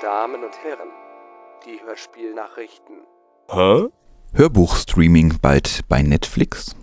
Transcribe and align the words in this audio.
Damen 0.00 0.42
und 0.42 0.54
Herren, 0.62 0.88
die 1.66 1.84
Hörspielnachrichten. 1.84 2.96
Hä? 3.50 3.88
Hörbuchstreaming 4.32 5.34
bald 5.42 5.80
bei 5.88 6.00
Netflix? 6.02 6.74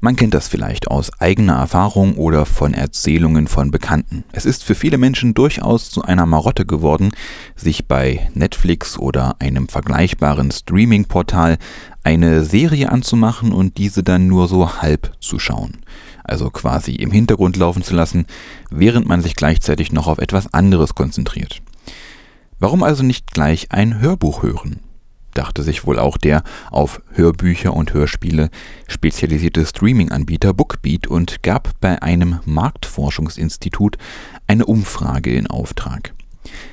Man 0.00 0.16
kennt 0.16 0.34
das 0.34 0.48
vielleicht 0.48 0.88
aus 0.88 1.12
eigener 1.20 1.58
Erfahrung 1.58 2.16
oder 2.16 2.44
von 2.44 2.74
Erzählungen 2.74 3.46
von 3.46 3.70
Bekannten. 3.70 4.24
Es 4.32 4.46
ist 4.46 4.64
für 4.64 4.74
viele 4.74 4.98
Menschen 4.98 5.34
durchaus 5.34 5.90
zu 5.90 6.02
einer 6.02 6.26
Marotte 6.26 6.66
geworden, 6.66 7.12
sich 7.54 7.86
bei 7.86 8.30
Netflix 8.34 8.98
oder 8.98 9.36
einem 9.38 9.68
vergleichbaren 9.68 10.50
Streaming-Portal 10.50 11.56
eine 12.02 12.44
Serie 12.44 12.90
anzumachen 12.90 13.52
und 13.52 13.78
diese 13.78 14.02
dann 14.02 14.26
nur 14.26 14.48
so 14.48 14.82
halb 14.82 15.12
zu 15.20 15.38
schauen. 15.38 15.78
Also 16.24 16.50
quasi 16.50 16.96
im 16.96 17.12
Hintergrund 17.12 17.56
laufen 17.56 17.84
zu 17.84 17.94
lassen, 17.94 18.26
während 18.70 19.06
man 19.06 19.22
sich 19.22 19.36
gleichzeitig 19.36 19.92
noch 19.92 20.08
auf 20.08 20.18
etwas 20.18 20.52
anderes 20.52 20.96
konzentriert. 20.96 21.62
Warum 22.58 22.82
also 22.82 23.02
nicht 23.02 23.32
gleich 23.32 23.72
ein 23.72 24.00
Hörbuch 24.00 24.42
hören? 24.42 24.80
dachte 25.36 25.62
sich 25.62 25.86
wohl 25.86 25.98
auch 25.98 26.16
der 26.16 26.42
auf 26.70 27.02
Hörbücher 27.12 27.74
und 27.74 27.92
Hörspiele 27.92 28.48
spezialisierte 28.88 29.66
Streaming-Anbieter 29.66 30.54
Bookbeat 30.54 31.06
und 31.06 31.42
gab 31.42 31.78
bei 31.80 32.00
einem 32.02 32.40
Marktforschungsinstitut 32.44 33.98
eine 34.46 34.66
Umfrage 34.66 35.34
in 35.34 35.46
Auftrag. 35.46 36.14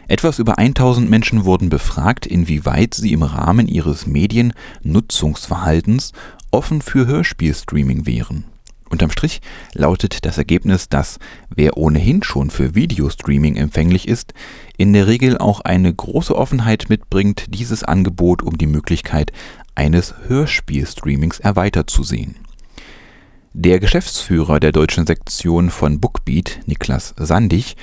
Etwas 0.08 0.40
über 0.40 0.58
1000 0.59 1.09
Menschen 1.09 1.46
wurden 1.46 1.70
befragt, 1.70 2.26
inwieweit 2.26 2.94
sie 2.94 3.12
im 3.12 3.23
Rahmen 3.23 3.68
ihres 3.68 4.08
Mediennutzungsverhaltens 4.08 6.14
offen 6.52 6.81
für 6.81 7.08
Hörspielstreaming 7.08 8.06
wären. 8.06 8.45
Unterm 8.94 9.11
Strich 9.11 9.41
lautet 9.73 10.23
das 10.23 10.38
Ergebnis, 10.38 10.88
dass 10.88 11.19
wer 11.49 11.75
ohnehin 11.77 12.23
schon 12.23 12.52
für 12.52 12.75
Videostreaming 12.75 13.55
empfänglich 13.55 14.08
ist, 14.08 14.35
in 14.77 14.94
der 14.94 15.08
Regel 15.08 15.39
auch 15.39 15.61
eine 15.61 15.91
große 15.91 16.35
Offenheit 16.35 16.89
mitbringt, 16.89 17.45
dieses 17.50 17.83
Angebot 17.83 18.44
um 18.44 18.55
die 18.58 18.67
Möglichkeit 18.67 19.31
eines 19.73 20.13
Hörspielstreamings 20.27 21.39
erweitert 21.39 21.89
zu 21.89 22.03
sehen. 22.03 22.35
Der 23.53 23.80
Geschäftsführer 23.80 24.59
der 24.59 24.72
deutschen 24.72 25.07
Sektion 25.07 25.72
von 25.72 26.00
Bookbeat, 26.00 26.59
Niklas 26.67 27.16
Sandig, 27.17 27.75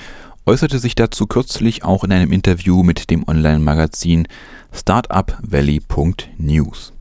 äußerte 0.45 0.79
sich 0.79 0.95
dazu 0.95 1.27
kürzlich 1.27 1.83
auch 1.83 2.05
in 2.05 2.13
einem 2.13 2.31
Interview 2.31 2.83
mit 2.83 3.09
dem 3.09 3.27
Online-Magazin 3.27 4.29
startupvalley.news. 4.71 6.93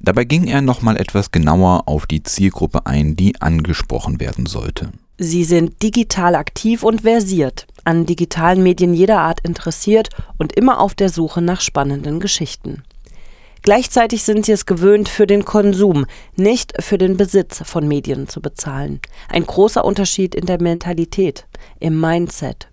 Dabei 0.00 0.24
ging 0.24 0.46
er 0.46 0.62
nochmal 0.62 0.96
etwas 0.96 1.30
genauer 1.30 1.82
auf 1.86 2.06
die 2.06 2.22
Zielgruppe 2.22 2.86
ein, 2.86 3.16
die 3.16 3.40
angesprochen 3.40 4.18
werden 4.18 4.46
sollte. 4.46 4.92
Sie 5.18 5.44
sind 5.44 5.82
digital 5.82 6.34
aktiv 6.34 6.82
und 6.82 7.02
versiert, 7.02 7.66
an 7.84 8.06
digitalen 8.06 8.62
Medien 8.62 8.94
jeder 8.94 9.20
Art 9.20 9.40
interessiert 9.40 10.08
und 10.38 10.54
immer 10.54 10.80
auf 10.80 10.94
der 10.94 11.10
Suche 11.10 11.42
nach 11.42 11.60
spannenden 11.60 12.20
Geschichten. 12.20 12.82
Gleichzeitig 13.60 14.22
sind 14.22 14.46
sie 14.46 14.52
es 14.52 14.64
gewöhnt, 14.64 15.10
für 15.10 15.26
den 15.26 15.44
Konsum, 15.44 16.06
nicht 16.34 16.72
für 16.82 16.96
den 16.96 17.18
Besitz 17.18 17.60
von 17.66 17.86
Medien 17.86 18.26
zu 18.26 18.40
bezahlen. 18.40 19.00
Ein 19.28 19.44
großer 19.44 19.84
Unterschied 19.84 20.34
in 20.34 20.46
der 20.46 20.62
Mentalität, 20.62 21.46
im 21.78 22.00
Mindset. 22.00 22.69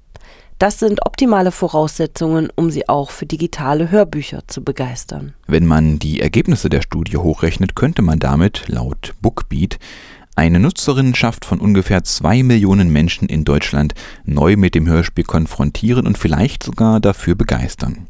Das 0.59 0.79
sind 0.79 1.05
optimale 1.05 1.51
Voraussetzungen, 1.51 2.49
um 2.55 2.71
sie 2.71 2.89
auch 2.89 3.11
für 3.11 3.27
digitale 3.27 3.91
Hörbücher 3.91 4.41
zu 4.47 4.63
begeistern. 4.63 5.33
Wenn 5.45 5.67
man 5.67 5.99
die 5.99 6.19
Ergebnisse 6.19 6.69
der 6.69 6.81
Studie 6.81 7.17
hochrechnet, 7.17 7.75
könnte 7.75 8.01
man 8.01 8.17
damit, 8.17 8.63
laut 8.67 9.13
Bookbeat, 9.21 9.77
eine 10.35 10.59
Nutzerinnenschaft 10.59 11.45
von 11.45 11.59
ungefähr 11.59 12.03
zwei 12.03 12.41
Millionen 12.41 12.91
Menschen 12.91 13.27
in 13.27 13.43
Deutschland 13.43 13.93
neu 14.25 14.55
mit 14.55 14.73
dem 14.73 14.87
Hörspiel 14.87 15.25
konfrontieren 15.25 16.07
und 16.07 16.17
vielleicht 16.17 16.63
sogar 16.63 16.99
dafür 16.99 17.35
begeistern. 17.35 18.07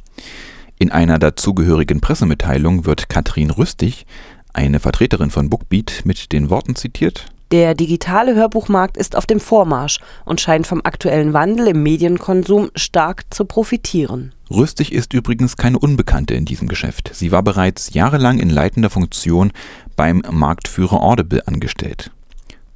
In 0.80 0.92
einer 0.92 1.20
dazugehörigen 1.20 2.00
Pressemitteilung 2.00 2.86
wird 2.86 3.10
Katrin 3.10 3.50
Rüstig, 3.50 4.06
eine 4.54 4.80
Vertreterin 4.80 5.32
von 5.32 5.50
Bookbeat, 5.50 6.04
mit 6.06 6.32
den 6.32 6.50
Worten 6.50 6.76
zitiert 6.76 7.26
der 7.52 7.76
digitale 7.76 8.36
Hörbuchmarkt 8.36 8.98
ist 8.98 9.16
auf 9.16 9.26
dem 9.26 9.40
Vormarsch 9.40 10.00
und 10.26 10.42
scheint 10.42 10.68
vom 10.68 10.82
aktuellen 10.84 11.34
Wandel 11.34 11.68
im 11.68 11.84
Medienkonsum 11.84 12.70
stark 12.76 13.24
zu 13.30 13.46
profitieren. 13.46 14.34
Rüstig 14.50 14.92
ist 14.92 15.14
übrigens 15.14 15.58
keine 15.58 15.80
Unbekannte 15.80 16.34
in 16.34 16.46
diesem 16.46 16.68
Geschäft. 16.68 17.12
Sie 17.14 17.32
war 17.32 17.44
bereits 17.44 17.94
jahrelang 17.94 18.40
in 18.40 18.50
leitender 18.50 18.90
Funktion 18.90 19.52
beim 19.96 20.24
Marktführer 20.30 21.02
Audible 21.02 21.46
angestellt. 21.48 22.12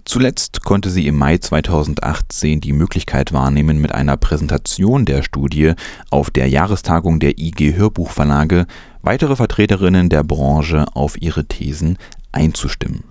Zuletzt 0.04 0.64
konnte 0.64 0.90
sie 0.90 1.08
im 1.08 1.16
Mai 1.16 1.38
2018 1.38 2.60
die 2.60 2.74
Möglichkeit 2.74 3.34
wahrnehmen, 3.34 3.80
mit 3.80 3.94
einer 3.94 4.18
Präsentation 4.18 5.06
der 5.06 5.22
Studie 5.22 5.74
auf 6.10 6.32
der 6.32 6.48
Jahrestagung 6.48 7.20
der 7.20 7.38
IG 7.38 7.76
Hörbuchverlage 7.76 8.66
weitere 9.04 9.36
Vertreterinnen 9.36 10.10
der 10.10 10.24
Branche 10.24 10.86
auf 10.94 11.22
ihre 11.22 11.46
Thesen 11.46 11.98
einzustimmen. 12.32 13.04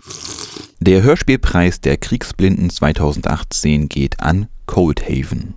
Der 0.83 1.03
Hörspielpreis 1.03 1.83
der 1.83 1.99
Kriegsblinden 1.99 2.71
2018 2.71 3.91
geht 3.91 4.21
an 4.21 4.49
Coldhaven. 4.65 5.53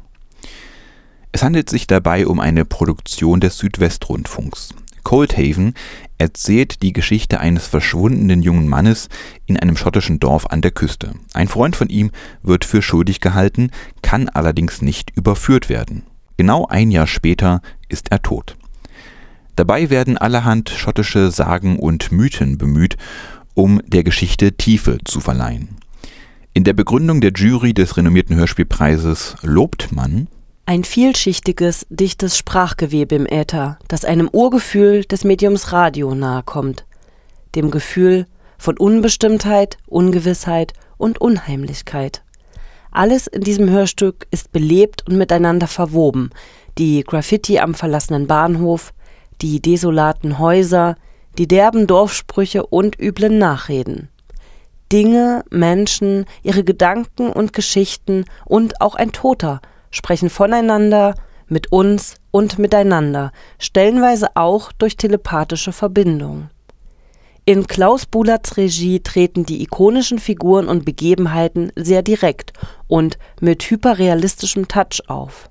Es 1.32 1.44
handelt 1.44 1.70
sich 1.70 1.88
dabei 1.88 2.28
um 2.28 2.42
eine 2.42 2.66
Produktion 2.66 3.40
des 3.40 3.58
Südwestrundfunks. 3.58 4.76
Coldhaven 5.04 5.76
erzählt 6.18 6.84
die 6.84 6.92
Geschichte 6.92 7.40
eines 7.40 7.68
verschwundenen 7.68 8.42
jungen 8.42 8.68
Mannes 8.68 9.08
in 9.46 9.58
einem 9.58 9.78
schottischen 9.78 10.20
Dorf 10.20 10.48
an 10.48 10.62
der 10.62 10.72
Küste. 10.72 11.14
Ein 11.34 11.48
Freund 11.48 11.78
von 11.78 11.88
ihm 11.88 12.12
wird 12.42 12.66
für 12.66 12.82
schuldig 12.82 13.22
gehalten, 13.22 13.72
kann 14.02 14.28
allerdings 14.28 14.82
nicht 14.82 15.16
überführt 15.16 15.70
werden. 15.70 16.04
Genau 16.36 16.68
ein 16.68 16.92
Jahr 16.92 17.08
später 17.08 17.62
ist 17.88 18.12
er 18.12 18.22
tot. 18.22 18.58
Dabei 19.56 19.90
werden 19.90 20.18
allerhand 20.18 20.70
schottische 20.70 21.32
Sagen 21.32 21.80
und 21.80 22.12
Mythen 22.12 22.58
bemüht 22.58 22.98
um 23.54 23.82
der 23.86 24.04
Geschichte 24.04 24.54
Tiefe 24.54 24.98
zu 25.06 25.20
verleihen. 25.20 25.78
In 26.54 26.64
der 26.64 26.74
Begründung 26.74 27.22
der 27.22 27.32
Jury 27.32 27.74
des 27.74 27.98
renommierten 27.98 28.36
Hörspielpreises 28.36 29.36
lobt 29.42 29.92
man 29.92 30.28
ein 30.66 30.86
vielschichtiges, 30.86 31.86
dichtes 31.90 32.38
Sprachgewebe 32.38 33.16
im 33.16 33.26
Äther, 33.26 33.78
das 33.90 34.06
einem 34.06 34.30
Urgefühl 34.32 35.04
des 35.04 35.26
Mediums 35.26 35.74
Radio 35.74 36.16
nahekommt, 36.16 36.86
dem 37.56 37.70
Gefühl 37.70 38.28
von 38.58 38.78
Unbestimmtheit, 38.78 39.78
Ungewissheit 39.88 40.72
und 40.98 41.20
Unheimlichkeit. 41.20 42.24
Alles 42.92 43.28
in 43.28 43.42
diesem 43.42 43.70
Hörstück 43.70 44.26
ist 44.32 44.54
belebt 44.54 45.06
und 45.06 45.18
miteinander 45.18 45.68
verwoben. 45.68 46.30
Die 46.78 47.04
Graffiti 47.04 47.60
am 47.60 47.74
verlassenen 47.74 48.28
Bahnhof, 48.28 48.94
die 49.42 49.62
desolaten 49.62 50.40
Häuser, 50.40 50.96
die 51.38 51.48
derben 51.48 51.88
Dorfsprüche 51.88 52.66
und 52.66 53.00
üblen 53.00 53.38
Nachreden. 53.38 54.10
Dinge, 54.92 55.44
Menschen, 55.50 56.26
ihre 56.44 56.64
Gedanken 56.64 57.32
und 57.32 57.54
Geschichten 57.54 58.26
und 58.46 58.82
auch 58.82 58.96
ein 58.96 59.12
Toter 59.12 59.62
sprechen 59.90 60.30
voneinander, 60.30 61.16
mit 61.48 61.72
uns 61.72 62.16
und 62.32 62.58
miteinander, 62.58 63.32
stellenweise 63.60 64.36
auch 64.36 64.72
durch 64.72 64.98
telepathische 64.98 65.72
Verbindung. 65.72 66.50
In 67.46 67.68
Klaus 67.68 68.06
Bulatz 68.06 68.56
Regie 68.56 69.02
treten 69.02 69.46
die 69.46 69.62
ikonischen 69.62 70.20
Figuren 70.20 70.68
und 70.68 70.86
Begebenheiten 70.86 71.72
sehr 71.76 72.02
direkt 72.02 72.54
und 72.88 73.18
mit 73.42 73.64
hyperrealistischem 73.64 74.68
Touch 74.68 75.02
auf. 75.08 75.50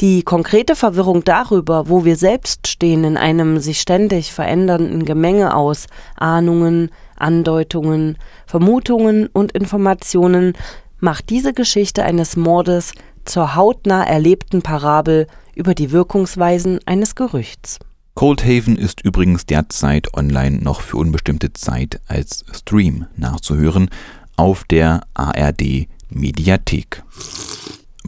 Die 0.00 0.22
konkrete 0.22 0.76
Verwirrung 0.76 1.24
darüber, 1.24 1.88
wo 1.88 2.04
wir 2.04 2.16
selbst 2.16 2.68
stehen 2.68 3.02
in 3.04 3.16
einem 3.16 3.60
sich 3.60 3.80
ständig 3.80 4.32
verändernden 4.32 5.06
Gemenge 5.06 5.56
aus 5.56 5.86
Ahnungen, 6.16 6.90
Andeutungen, 7.16 8.18
Vermutungen 8.46 9.26
und 9.28 9.52
Informationen, 9.52 10.52
macht 11.00 11.30
diese 11.30 11.54
Geschichte 11.54 12.04
eines 12.04 12.36
Mordes 12.36 12.92
zur 13.24 13.54
hautnah 13.54 14.04
erlebten 14.04 14.60
Parabel 14.60 15.26
über 15.54 15.74
die 15.74 15.92
Wirkungsweisen 15.92 16.80
eines 16.84 17.14
Gerüchts. 17.14 17.78
Coldhaven 18.14 18.76
ist 18.76 19.02
übrigens 19.02 19.46
derzeit 19.46 20.14
online 20.14 20.58
noch 20.58 20.82
für 20.82 20.98
unbestimmte 20.98 21.52
Zeit 21.54 22.00
als 22.06 22.44
Stream 22.52 23.06
nachzuhören 23.16 23.88
auf 24.36 24.64
der 24.64 25.02
ARD 25.14 25.86
Mediathek. 26.10 27.02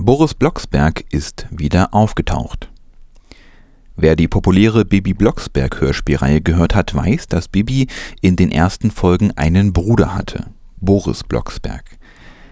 Boris 0.01 0.33
Blocksberg 0.33 1.05
ist 1.11 1.49
wieder 1.51 1.93
aufgetaucht. 1.93 2.71
Wer 3.97 4.15
die 4.15 4.29
populäre 4.29 4.85
Bibi 4.85 5.13
Blocksberg 5.13 5.81
Hörspielreihe 5.81 6.41
gehört 6.41 6.77
hat, 6.77 6.95
weiß, 6.95 7.27
dass 7.27 7.49
Bibi 7.49 7.89
in 8.21 8.37
den 8.37 8.53
ersten 8.53 8.93
Folgen 8.93 9.33
einen 9.33 9.73
Bruder 9.73 10.15
hatte, 10.15 10.47
Boris 10.81 11.25
Blocksberg. 11.25 11.99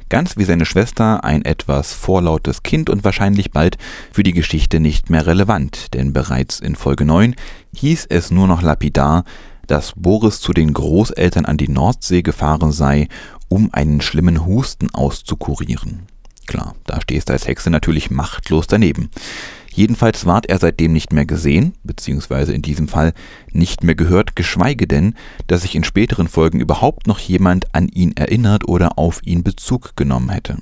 Ganz 0.08 0.36
wie 0.36 0.42
seine 0.42 0.66
Schwester 0.66 1.22
ein 1.22 1.44
etwas 1.44 1.92
vorlautes 1.92 2.64
Kind 2.64 2.90
und 2.90 3.04
wahrscheinlich 3.04 3.52
bald 3.52 3.78
für 4.10 4.24
die 4.24 4.32
Geschichte 4.32 4.80
nicht 4.80 5.08
mehr 5.08 5.28
relevant, 5.28 5.94
denn 5.94 6.12
bereits 6.12 6.58
in 6.58 6.74
Folge 6.74 7.04
9 7.04 7.36
hieß 7.76 8.06
es 8.10 8.32
nur 8.32 8.48
noch 8.48 8.60
lapidar, 8.60 9.22
dass 9.68 9.92
Boris 9.94 10.40
zu 10.40 10.52
den 10.52 10.72
Großeltern 10.72 11.44
an 11.44 11.58
die 11.58 11.68
Nordsee 11.68 12.22
gefahren 12.22 12.72
sei, 12.72 13.06
um 13.48 13.72
einen 13.72 14.00
schlimmen 14.00 14.44
Husten 14.44 14.92
auszukurieren. 14.92 16.08
Klar, 16.46 16.74
da 16.84 17.00
stehst 17.00 17.28
du 17.28 17.32
als 17.32 17.46
Hexe 17.46 17.70
natürlich 17.70 18.10
machtlos 18.10 18.66
daneben. 18.66 19.10
Jedenfalls 19.72 20.24
ward 20.24 20.46
er 20.46 20.58
seitdem 20.58 20.94
nicht 20.94 21.12
mehr 21.12 21.26
gesehen, 21.26 21.74
beziehungsweise 21.84 22.54
in 22.54 22.62
diesem 22.62 22.88
Fall 22.88 23.12
nicht 23.52 23.84
mehr 23.84 23.94
gehört, 23.94 24.34
geschweige 24.34 24.86
denn, 24.86 25.14
dass 25.48 25.62
sich 25.62 25.74
in 25.74 25.84
späteren 25.84 26.28
Folgen 26.28 26.60
überhaupt 26.60 27.06
noch 27.06 27.18
jemand 27.18 27.74
an 27.74 27.88
ihn 27.88 28.16
erinnert 28.16 28.66
oder 28.66 28.98
auf 28.98 29.20
ihn 29.24 29.42
Bezug 29.42 29.94
genommen 29.94 30.30
hätte. 30.30 30.56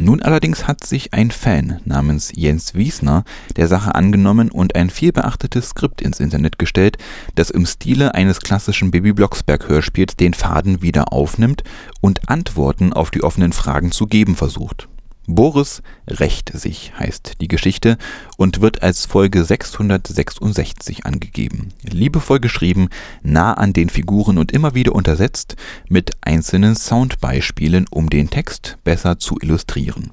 Nun 0.00 0.22
allerdings 0.22 0.66
hat 0.66 0.82
sich 0.82 1.12
ein 1.12 1.30
Fan 1.30 1.80
namens 1.84 2.32
Jens 2.34 2.74
Wiesner 2.74 3.24
der 3.56 3.68
Sache 3.68 3.94
angenommen 3.94 4.50
und 4.50 4.74
ein 4.74 4.88
vielbeachtetes 4.88 5.68
Skript 5.68 6.00
ins 6.00 6.20
Internet 6.20 6.58
gestellt, 6.58 6.96
das 7.34 7.50
im 7.50 7.66
Stile 7.66 8.14
eines 8.14 8.40
klassischen 8.40 8.90
Baby 8.90 9.12
Blocksberg 9.12 9.68
Hörspiels 9.68 10.16
den 10.16 10.32
Faden 10.32 10.80
wieder 10.80 11.12
aufnimmt 11.12 11.64
und 12.00 12.30
Antworten 12.30 12.94
auf 12.94 13.10
die 13.10 13.22
offenen 13.22 13.52
Fragen 13.52 13.92
zu 13.92 14.06
geben 14.06 14.36
versucht 14.36 14.89
Boris 15.34 15.82
rächt 16.06 16.52
sich 16.52 16.92
heißt 16.98 17.40
die 17.40 17.48
Geschichte 17.48 17.98
und 18.36 18.60
wird 18.60 18.82
als 18.82 19.06
Folge 19.06 19.44
666 19.44 21.06
angegeben. 21.06 21.68
Liebevoll 21.82 22.40
geschrieben, 22.40 22.88
nah 23.22 23.54
an 23.54 23.72
den 23.72 23.88
Figuren 23.88 24.38
und 24.38 24.52
immer 24.52 24.74
wieder 24.74 24.94
untersetzt 24.94 25.56
mit 25.88 26.12
einzelnen 26.20 26.76
Soundbeispielen, 26.76 27.86
um 27.90 28.10
den 28.10 28.30
Text 28.30 28.78
besser 28.84 29.18
zu 29.18 29.36
illustrieren. 29.40 30.10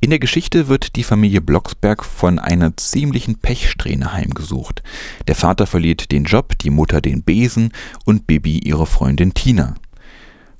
In 0.00 0.10
der 0.10 0.18
Geschichte 0.18 0.66
wird 0.66 0.96
die 0.96 1.04
Familie 1.04 1.40
Blocksberg 1.40 2.04
von 2.04 2.40
einer 2.40 2.76
ziemlichen 2.76 3.36
Pechsträhne 3.36 4.12
heimgesucht. 4.12 4.82
Der 5.28 5.36
Vater 5.36 5.68
verliert 5.68 6.10
den 6.10 6.24
Job, 6.24 6.58
die 6.58 6.70
Mutter 6.70 7.00
den 7.00 7.22
Besen 7.22 7.70
und 8.04 8.26
Bibi 8.26 8.58
ihre 8.58 8.86
Freundin 8.86 9.32
Tina. 9.32 9.76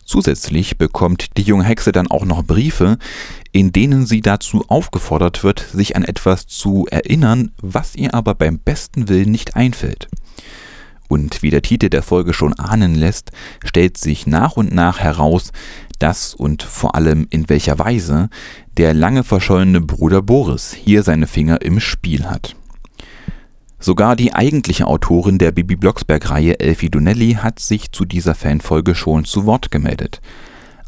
Zusätzlich 0.05 0.79
bekommt 0.79 1.37
die 1.37 1.43
junge 1.43 1.65
Hexe 1.65 1.93
dann 1.93 2.09
auch 2.09 2.25
noch 2.25 2.43
Briefe, 2.43 2.99
in 3.53 3.73
denen 3.73 4.07
sie 4.07 4.21
dazu 4.21 4.65
aufgefordert 4.69 5.45
wird, 5.45 5.61
sich 5.73 5.97
an 5.97 6.05
etwas 6.05 6.47
zu 6.47 6.87
erinnern, 6.91 7.53
was 7.61 7.95
ihr 7.95 8.15
aber 8.15 8.35
beim 8.35 8.59
besten 8.59 9.09
Willen 9.09 9.31
nicht 9.31 9.57
einfällt. 9.57 10.09
Und 11.09 11.43
wie 11.43 11.51
der 11.51 11.63
Titel 11.63 11.91
der 11.91 12.03
Folge 12.03 12.33
schon 12.33 12.55
ahnen 12.55 12.95
lässt, 12.95 13.33
stellt 13.65 13.99
sich 13.99 14.27
nach 14.27 14.57
und 14.57 14.75
nach 14.75 14.99
heraus, 14.99 15.53
dass 15.99 16.35
und 16.35 16.63
vor 16.63 16.95
allem 16.95 17.27
in 17.31 17.49
welcher 17.49 17.79
Weise 17.79 18.29
der 18.77 18.95
lange 18.95 19.23
verschollene 19.23 19.81
Bruder 19.81 20.23
Boris 20.23 20.73
hier 20.73 21.03
seine 21.03 21.27
Finger 21.27 21.61
im 21.61 21.81
Spiel 21.81 22.25
hat. 22.25 22.57
Sogar 23.85 24.15
die 24.15 24.33
eigentliche 24.33 24.87
Autorin 24.87 25.39
der 25.39 25.51
Bibi 25.51 25.75
Blocksberg-Reihe, 25.75 26.61
Elfie 26.61 26.89
Donnelly, 26.89 27.33
hat 27.33 27.59
sich 27.59 27.91
zu 27.91 28.05
dieser 28.05 28.37
Fanfolge 28.37 28.95
schon 28.95 29.25
zu 29.25 29.45
Wort 29.45 29.73
gemeldet. 29.73 30.21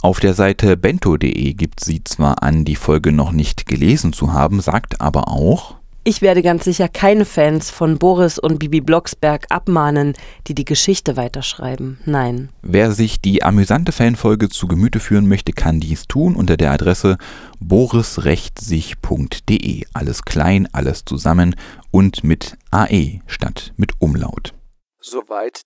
Auf 0.01 0.21
der 0.21 0.33
Seite 0.33 0.77
bento.de 0.77 1.55
gibt 1.55 1.81
sie 1.81 2.05
zwar 2.05 2.45
an, 2.45 2.65
die 2.65 2.77
Folge 2.77 3.11
noch 3.11 3.33
nicht 3.33 3.67
gelesen 3.67 4.13
zu 4.13 4.33
haben, 4.33 4.61
sagt 4.61 5.01
aber 5.01 5.27
auch, 5.27 5.75
ich 6.07 6.21
werde 6.21 6.43
ganz 6.43 6.65
sicher 6.65 6.91
keine 6.91 7.25
Fans 7.25 7.71
von 7.71 7.99
Boris 7.99 8.39
und 8.39 8.59
Bibi 8.59 8.83
Blocksberg 8.83 9.47
abmahnen, 9.49 10.13
die 10.47 10.55
die 10.55 10.67
Geschichte 10.67 11.17
weiterschreiben. 11.17 11.99
Nein. 12.05 12.51
Wer 12.61 12.93
sich 12.93 13.23
die 13.23 13.43
amüsante 13.43 13.91
Fanfolge 13.91 14.51
zu 14.51 14.69
Gemüte 14.69 15.01
führen 15.01 15.27
möchte, 15.27 15.53
kann 15.53 15.81
dies 15.81 16.07
tun 16.07 16.37
unter 16.37 16.59
der 16.59 16.73
Adresse 16.73 17.17
borisrechtsich.de. 17.59 19.87
Alles 19.95 20.27
klein, 20.27 20.69
alles 20.73 21.07
zusammen 21.07 21.57
und 21.91 22.23
mit 22.23 22.59
AE 22.71 23.23
statt 23.27 23.73
mit 23.79 23.93
Umlaut. 23.99 24.53
Soweit 25.01 25.63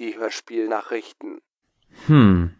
die 0.00 0.16
Hörspielnachrichten. 0.18 1.38
Hm. 2.06 2.56